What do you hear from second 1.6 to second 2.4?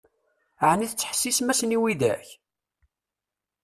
i widak?